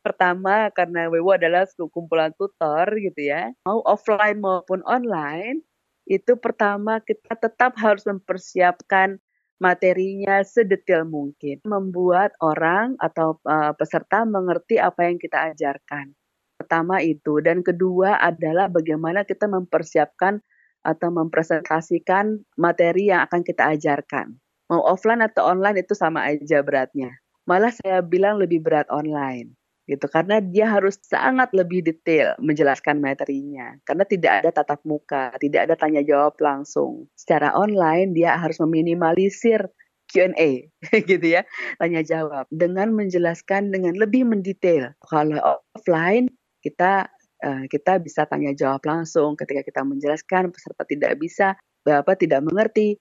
[0.00, 3.52] Pertama karena Wewo adalah kumpulan tutor gitu ya.
[3.66, 5.62] Mau offline maupun online
[6.04, 9.16] itu pertama kita tetap harus mempersiapkan
[9.56, 11.64] materinya sedetail mungkin.
[11.64, 16.12] Membuat orang atau uh, peserta mengerti apa yang kita ajarkan.
[16.60, 17.40] Pertama itu.
[17.40, 20.44] Dan kedua adalah bagaimana kita mempersiapkan
[20.84, 24.36] atau mempresentasikan materi yang akan kita ajarkan.
[24.68, 27.08] Mau offline atau online itu sama aja beratnya.
[27.48, 29.56] Malah saya bilang lebih berat online
[29.88, 30.06] gitu.
[30.08, 33.76] Karena dia harus sangat lebih detail menjelaskan materinya.
[33.84, 37.08] Karena tidak ada tatap muka, tidak ada tanya jawab langsung.
[37.16, 39.64] Secara online dia harus meminimalisir
[40.04, 40.68] Q&A
[41.10, 41.42] gitu ya,
[41.80, 42.44] tanya jawab.
[42.52, 44.92] Dengan menjelaskan dengan lebih mendetail.
[45.04, 46.28] Kalau offline
[46.60, 47.08] kita
[47.44, 49.36] Eh, kita bisa tanya jawab langsung.
[49.36, 51.52] Ketika kita menjelaskan peserta tidak bisa
[51.84, 52.96] apa tidak mengerti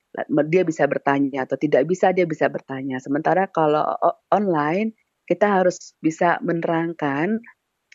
[0.51, 2.99] dia bisa bertanya atau tidak bisa dia bisa bertanya.
[2.99, 3.79] Sementara kalau
[4.27, 4.91] online
[5.29, 7.39] kita harus bisa menerangkan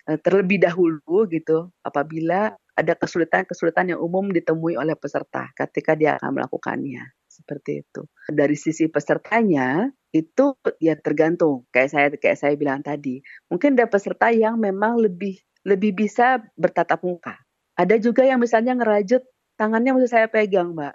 [0.09, 6.38] eh, terlebih dahulu gitu apabila ada kesulitan-kesulitan yang umum ditemui oleh peserta ketika dia akan
[6.38, 13.21] melakukannya seperti itu dari sisi pesertanya itu ya tergantung kayak saya kayak saya bilang tadi
[13.53, 15.38] mungkin ada peserta yang memang lebih
[15.69, 17.37] lebih bisa bertatap muka.
[17.77, 19.23] Ada juga yang misalnya ngerajut
[19.61, 20.95] tangannya mesti saya pegang, Mbak.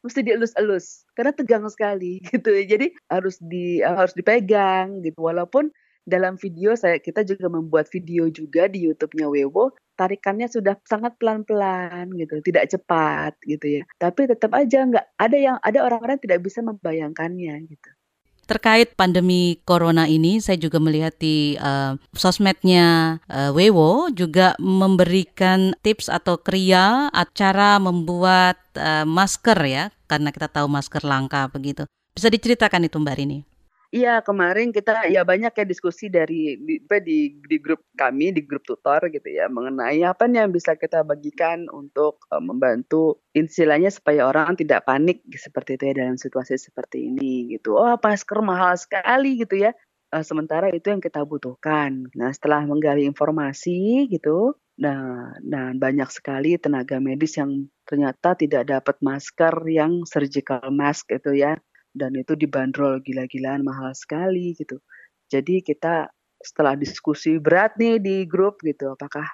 [0.00, 2.50] Mesti dielus-elus karena tegang sekali gitu.
[2.52, 5.20] Jadi harus di harus dipegang gitu.
[5.20, 5.68] Walaupun
[6.08, 12.08] dalam video saya kita juga membuat video juga di YouTube-nya Wewo tarikannya sudah sangat pelan-pelan
[12.16, 13.82] gitu, tidak cepat gitu ya.
[14.00, 17.90] Tapi tetap aja nggak ada yang ada orang-orang tidak bisa membayangkannya gitu.
[18.50, 26.10] Terkait pandemi corona ini, saya juga melihat di uh, sosmednya uh, Wewo juga memberikan tips
[26.10, 31.86] atau kriya cara membuat uh, masker ya, karena kita tahu masker langka begitu.
[32.10, 33.38] Bisa diceritakan itu Mbak Rini?
[33.90, 38.62] Iya, kemarin kita ya banyak ya diskusi dari di, di di grup kami di grup
[38.62, 44.30] tutor gitu ya mengenai apa nih yang bisa kita bagikan untuk uh, membantu istilahnya supaya
[44.30, 47.74] orang tidak panik seperti itu ya dalam situasi seperti ini gitu.
[47.82, 49.74] Oh, masker mahal sekali gitu ya.
[50.14, 52.14] Uh, sementara itu yang kita butuhkan.
[52.14, 59.02] Nah, setelah menggali informasi gitu, nah, nah banyak sekali tenaga medis yang ternyata tidak dapat
[59.02, 61.58] masker yang surgical mask itu ya
[61.94, 64.78] dan itu dibanderol gila-gilaan mahal sekali gitu.
[65.30, 69.26] Jadi kita setelah diskusi berat nih di grup gitu, apakah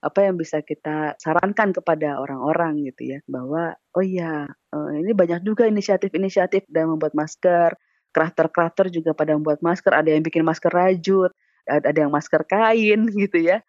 [0.00, 5.44] apa yang bisa kita sarankan kepada orang-orang gitu ya bahwa oh iya eh, ini banyak
[5.44, 7.76] juga inisiatif-inisiatif dan membuat masker,
[8.10, 11.32] crafter-crafter juga pada membuat masker, ada yang bikin masker rajut,
[11.68, 13.60] ada yang masker kain gitu ya.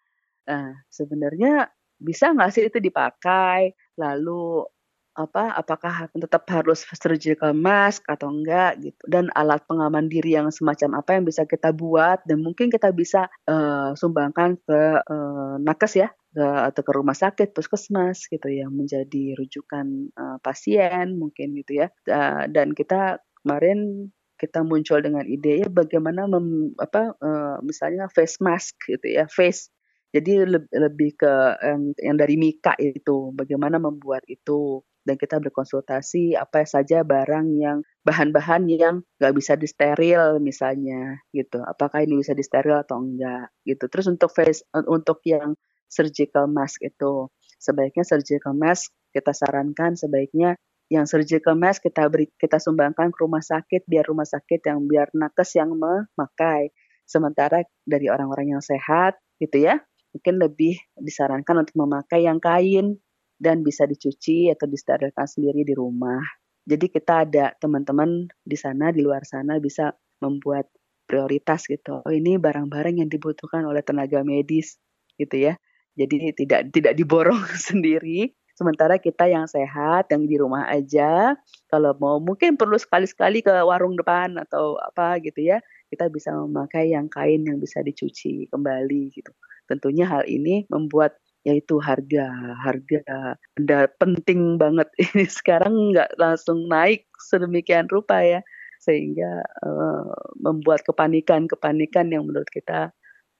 [0.48, 3.76] Nah, sebenarnya bisa nggak sih itu dipakai?
[4.00, 4.66] Lalu
[5.12, 11.00] apa, apakah tetap harus surgical mask atau enggak gitu, dan alat pengaman diri yang semacam
[11.04, 16.08] apa yang bisa kita buat dan mungkin kita bisa, uh, sumbangkan ke, uh, nakes ya,
[16.32, 21.92] ke atau ke rumah sakit, puskesmas gitu yang menjadi rujukan, uh, pasien mungkin gitu ya,
[22.08, 24.08] uh, dan kita kemarin
[24.40, 29.70] kita muncul dengan ide ya bagaimana mem apa, uh, misalnya face mask gitu ya, face.
[30.12, 30.44] Jadi
[30.76, 31.32] lebih ke
[31.64, 37.82] yang yang dari Mika itu, bagaimana membuat itu dan kita berkonsultasi apa saja barang yang
[38.06, 41.62] bahan-bahan yang nggak bisa disteril misalnya gitu.
[41.62, 43.90] Apakah ini bisa disteril atau enggak gitu.
[43.90, 45.58] Terus untuk face untuk yang
[45.90, 47.28] surgical mask itu
[47.60, 50.56] sebaiknya surgical mask kita sarankan sebaiknya
[50.88, 55.12] yang surgical mask kita beri kita sumbangkan ke rumah sakit biar rumah sakit yang biar
[55.12, 56.72] nakes yang memakai.
[57.02, 59.82] Sementara dari orang-orang yang sehat gitu ya.
[60.12, 63.00] Mungkin lebih disarankan untuk memakai yang kain
[63.42, 66.22] dan bisa dicuci atau disterilkan sendiri di rumah.
[66.62, 69.90] Jadi kita ada teman-teman di sana di luar sana bisa
[70.22, 70.70] membuat
[71.10, 71.98] prioritas gitu.
[72.06, 74.78] Oh ini barang-barang yang dibutuhkan oleh tenaga medis
[75.18, 75.58] gitu ya.
[75.98, 78.30] Jadi tidak tidak diborong sendiri.
[78.54, 81.34] Sementara kita yang sehat, yang di rumah aja,
[81.66, 85.58] kalau mau mungkin perlu sekali-sekali ke warung depan atau apa gitu ya,
[85.90, 89.32] kita bisa memakai yang kain yang bisa dicuci kembali gitu.
[89.66, 92.26] Tentunya hal ini membuat yaitu harga.
[92.62, 94.88] Harga benda penting banget.
[95.12, 98.40] Ini sekarang nggak langsung naik sedemikian rupa ya.
[98.82, 100.10] Sehingga uh,
[100.42, 102.90] membuat kepanikan kepanikan yang menurut kita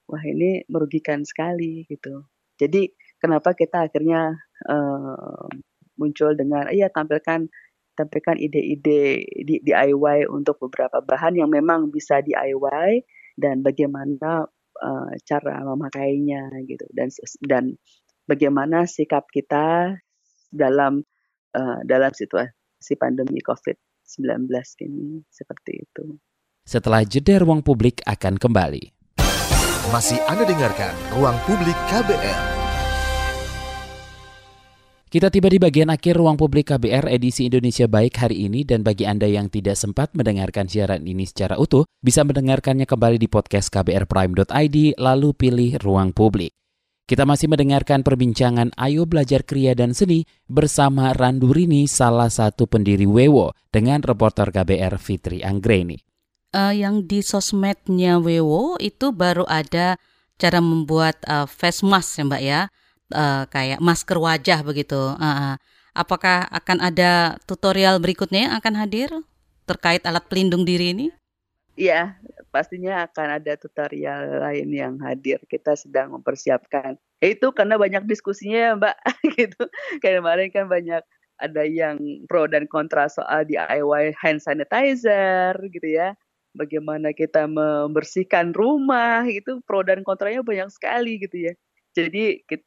[0.06, 2.26] wah ini merugikan sekali gitu.
[2.62, 4.38] Jadi kenapa kita akhirnya
[4.70, 5.50] uh,
[5.98, 7.50] muncul dengan iya tampilkan
[7.98, 13.04] tampilkan ide-ide di DIY untuk beberapa bahan yang memang bisa DIY
[13.36, 14.48] dan bagaimana
[14.82, 17.08] uh, cara memakainya gitu dan
[17.46, 17.64] dan
[18.26, 19.94] bagaimana sikap kita
[20.50, 21.06] dalam
[21.54, 24.50] uh, dalam situasi pandemi COVID-19
[24.84, 26.18] ini seperti itu.
[26.62, 29.02] Setelah jeda ruang publik akan kembali.
[29.90, 32.61] Masih Anda dengarkan Ruang Publik KBR.
[35.12, 39.04] Kita tiba di bagian akhir ruang publik KBR edisi Indonesia Baik hari ini dan bagi
[39.04, 44.96] Anda yang tidak sempat mendengarkan siaran ini secara utuh, bisa mendengarkannya kembali di podcast kbrprime.id
[44.96, 46.56] lalu pilih ruang publik.
[47.04, 53.52] Kita masih mendengarkan perbincangan Ayo Belajar Kriya dan Seni bersama Randurini, salah satu pendiri Wewo,
[53.68, 56.00] dengan reporter KBR Fitri Anggreni.
[56.56, 60.00] Uh, yang di sosmednya Wewo itu baru ada
[60.40, 62.60] cara membuat uh, face mask ya Mbak ya
[63.12, 64.98] uh, kayak masker wajah begitu.
[65.20, 65.54] Uh,
[65.92, 69.08] apakah akan ada tutorial berikutnya yang akan hadir
[69.68, 71.06] terkait alat pelindung diri ini?
[71.72, 72.20] Iya,
[72.52, 75.40] pastinya akan ada tutorial lain yang hadir.
[75.48, 77.00] Kita sedang mempersiapkan.
[77.16, 78.96] Itu karena banyak diskusinya ya Mbak,
[79.40, 79.62] gitu.
[80.04, 81.02] Kayak kemarin kan banyak
[81.40, 81.96] ada yang
[82.28, 86.12] pro dan kontra soal DIY hand sanitizer gitu ya.
[86.52, 91.52] Bagaimana kita membersihkan rumah itu pro dan kontranya banyak sekali gitu ya.
[91.96, 92.64] Jadi kita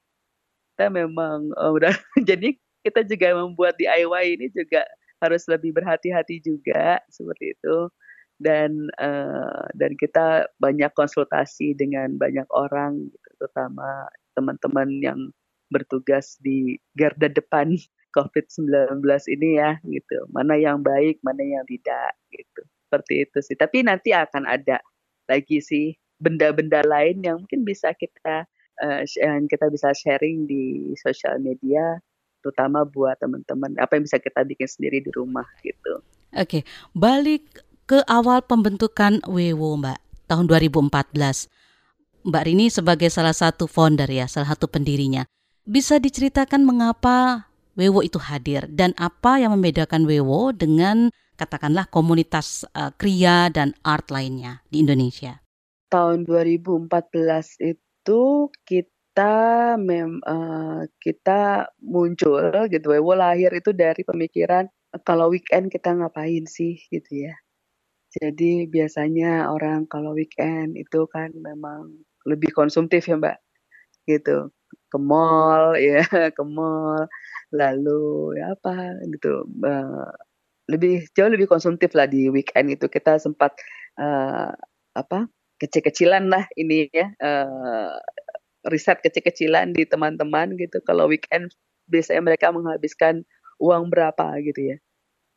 [0.76, 1.96] kita memang uh, udah
[2.30, 2.52] jadi
[2.84, 4.84] kita juga membuat DIY ini juga
[5.24, 7.88] harus lebih berhati-hati juga seperti itu.
[8.36, 15.20] Dan uh, dan kita banyak konsultasi dengan banyak orang gitu, terutama teman-teman yang
[15.72, 17.72] bertugas di garda depan
[18.20, 19.00] COVID-19
[19.32, 20.28] ini ya gitu.
[20.36, 22.62] Mana yang baik mana yang tidak gitu.
[22.92, 23.56] Seperti itu sih.
[23.56, 24.84] Tapi nanti akan ada
[25.32, 28.44] lagi sih benda-benda lain yang mungkin bisa kita
[28.82, 32.00] uh, yang kita bisa sharing di sosial media
[32.46, 35.98] terutama buat teman-teman apa yang bisa kita bikin sendiri di rumah gitu.
[36.30, 36.62] Oke,
[36.94, 41.50] balik ke awal pembentukan Wewo Mbak tahun 2014.
[42.26, 45.26] Mbak Rini sebagai salah satu founder ya, salah satu pendirinya.
[45.66, 52.94] Bisa diceritakan mengapa Wewo itu hadir dan apa yang membedakan Wewo dengan katakanlah komunitas uh,
[52.96, 55.42] kriya dan art lainnya di Indonesia?
[55.90, 56.88] Tahun 2014
[57.62, 57.85] itu
[58.68, 64.68] kita kita mem uh, kita muncul gitu Wewo lahir itu dari pemikiran
[65.08, 66.76] kalau weekend kita ngapain sih?
[66.92, 67.32] gitu ya.
[68.12, 71.96] Jadi biasanya orang kalau weekend itu kan memang
[72.28, 73.40] lebih konsumtif ya Mbak
[74.12, 74.52] gitu.
[74.92, 76.04] Ke mall ya
[76.36, 77.08] ke mall.
[77.56, 80.12] Lalu ya apa gitu uh,
[80.68, 82.92] lebih jauh lebih konsumtif lah di weekend itu.
[82.92, 83.56] Kita sempat
[83.96, 84.52] uh,
[84.92, 85.32] apa
[85.62, 87.96] kecil-kecilan lah ini ya uh,
[88.68, 90.82] riset kecil-kecilan di teman-teman gitu.
[90.82, 91.54] Kalau weekend
[91.88, 93.24] biasanya mereka menghabiskan
[93.62, 94.78] uang berapa gitu ya.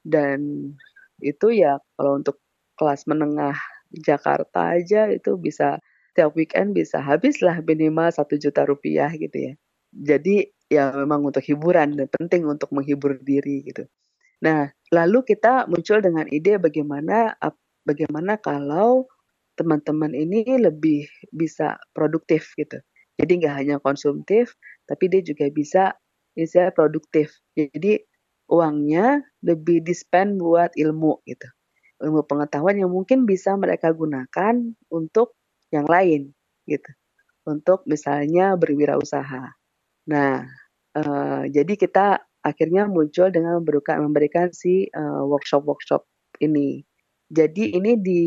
[0.03, 0.73] Dan
[1.21, 2.41] itu ya kalau untuk
[2.79, 3.57] kelas menengah
[3.93, 5.83] Jakarta aja itu bisa
[6.17, 9.55] tiap weekend bisa habis lah minimal satu juta rupiah gitu ya.
[9.93, 13.89] Jadi ya memang untuk hiburan dan penting untuk menghibur diri gitu.
[14.45, 17.37] Nah lalu kita muncul dengan ide bagaimana
[17.85, 19.09] bagaimana kalau
[19.59, 22.79] teman-teman ini lebih bisa produktif gitu
[23.19, 24.55] jadi nggak hanya konsumtif,
[24.87, 25.99] tapi dia juga bisa
[26.39, 27.35] bisa produktif.
[27.59, 27.99] Jadi
[28.47, 31.49] uangnya lebih dispend buat ilmu gitu.
[31.99, 34.55] Ilmu pengetahuan yang mungkin bisa mereka gunakan
[34.95, 35.35] untuk
[35.75, 36.31] yang lain
[36.71, 36.91] gitu.
[37.43, 39.51] Untuk misalnya berwirausaha.
[40.07, 40.47] Nah,
[40.95, 46.07] uh, jadi kita akhirnya muncul dengan memberikan memberikan si uh, workshop-workshop
[46.39, 46.87] ini.
[47.29, 48.23] Jadi ini di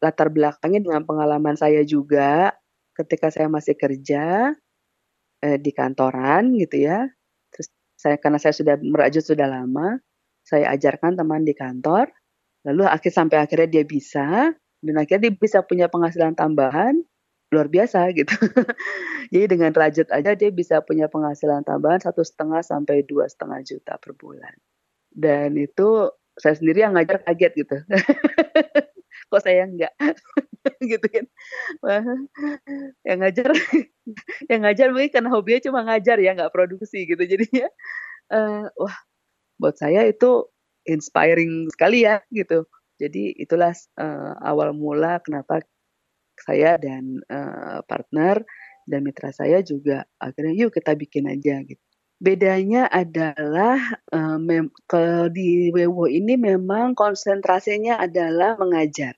[0.00, 2.52] latar belakangnya dengan pengalaman saya juga
[2.96, 4.52] ketika saya masih kerja
[5.44, 7.08] eh, di kantoran gitu ya.
[7.52, 10.00] Terus saya karena saya sudah merajut sudah lama,
[10.44, 12.08] saya ajarkan teman di kantor.
[12.66, 14.50] Lalu akhir sampai akhirnya dia bisa
[14.82, 16.98] dan akhirnya dia bisa punya penghasilan tambahan
[17.54, 18.34] luar biasa gitu.
[19.32, 23.94] Jadi dengan rajut aja dia bisa punya penghasilan tambahan satu setengah sampai dua setengah juta
[24.02, 24.54] per bulan.
[25.14, 27.76] Dan itu saya sendiri yang ngajar kaget gitu.
[29.26, 29.92] Kok saya enggak?
[30.90, 31.26] gitu kan.
[33.06, 33.48] Yang ngajar
[34.50, 37.68] yang ngajar mungkin karena hobinya cuma ngajar ya nggak produksi gitu jadinya.
[38.26, 38.96] Uh, wah
[39.56, 40.50] buat saya itu
[40.86, 42.66] inspiring sekali ya gitu.
[42.96, 45.60] Jadi itulah uh, awal mula kenapa
[46.36, 48.44] saya dan uh, partner
[48.86, 51.85] dan mitra saya juga akhirnya yuk kita bikin aja gitu
[52.16, 53.76] bedanya adalah
[54.12, 54.38] uh,
[54.88, 59.16] kalau di Wewo ini memang konsentrasinya adalah mengajar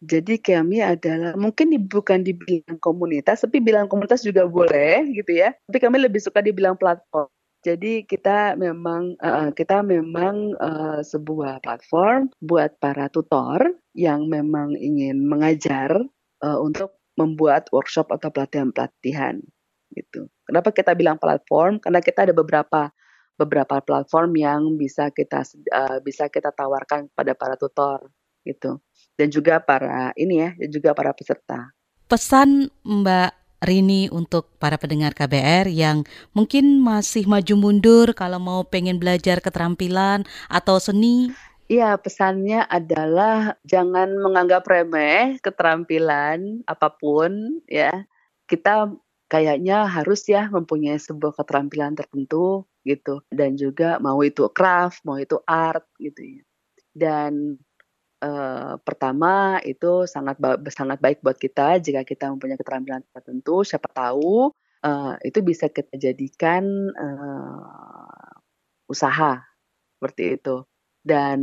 [0.00, 5.52] jadi kami adalah mungkin di, bukan dibilang komunitas, tapi bilang komunitas juga boleh gitu ya.
[5.68, 7.28] Tapi kami lebih suka dibilang platform.
[7.60, 13.60] Jadi kita memang uh, kita memang uh, sebuah platform buat para tutor
[13.92, 15.92] yang memang ingin mengajar
[16.40, 19.44] untuk membuat workshop atau pelatihan-pelatihan
[19.94, 20.30] gitu.
[20.46, 21.82] Kenapa kita bilang platform?
[21.82, 22.90] Karena kita ada beberapa
[23.40, 25.40] beberapa platform yang bisa kita
[25.72, 28.12] uh, bisa kita tawarkan pada para tutor
[28.44, 28.76] gitu
[29.16, 31.72] dan juga para ini ya dan juga para peserta.
[32.04, 38.96] Pesan Mbak Rini untuk para pendengar KBR yang mungkin masih maju mundur kalau mau pengen
[38.96, 41.28] belajar keterampilan atau seni?
[41.70, 47.94] Iya, pesannya adalah jangan menganggap remeh keterampilan apa pun ya.
[48.50, 48.90] Kita
[49.30, 55.38] kayaknya harus ya mempunyai sebuah keterampilan tertentu gitu dan juga mau itu craft, mau itu
[55.46, 56.42] art gitu ya.
[56.90, 57.54] Dan
[58.24, 63.86] uh, pertama itu sangat ba sangat baik buat kita jika kita mempunyai keterampilan tertentu, siapa
[63.94, 64.50] tahu,
[64.82, 66.64] uh, itu bisa kita jadikan,
[66.98, 68.34] uh,
[68.90, 69.46] usaha,
[69.98, 70.66] seperti itu.
[71.00, 71.38] Dan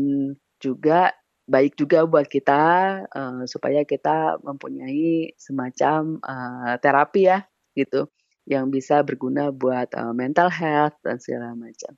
[0.59, 1.15] juga
[1.47, 2.63] baik juga buat kita,
[3.07, 7.39] uh, supaya kita mempunyai semacam, uh, terapi ya,
[7.77, 8.09] gitu,
[8.49, 11.93] yang bisa berguna buat, uh, mental health dan segala macam.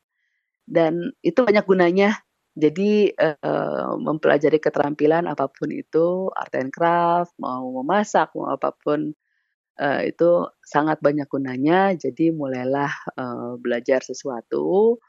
[0.67, 2.19] Dan itu banyak gunanya
[2.59, 9.15] jadi, uh, mempelajari keterampilan apa pun itu, art and craft, mau memasak, mau apa pun,
[9.79, 11.95] uh, itu sangat banyak gunanya.
[11.95, 14.99] Jadi mulailah, uh, belajar sesuatu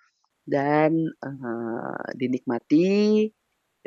[0.46, 3.26] dan, uh, dinikmati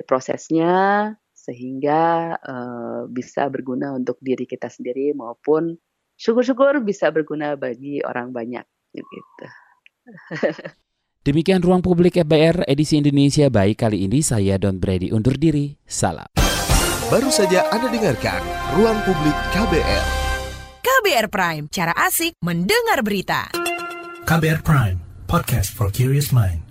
[0.03, 5.77] prosesnya sehingga, uh, bisa berguna untuk diri kita sendiri maupun
[6.23, 8.63] syukur-syukur bisa berguna bagi orang banyak,
[8.95, 9.45] gitu.
[11.27, 15.75] Demikian ruang publik FBR edisi Indonesia baik kali ini saya Don Brady undur diri.
[15.83, 16.27] Salam.
[17.11, 18.41] Baru saja Anda dengarkan
[18.79, 20.03] Ruang Publik KBR.
[20.83, 23.51] KBR Prime, cara asik mendengar berita.
[24.23, 24.97] KBR Prime,
[25.27, 26.62] podcast for curious mind.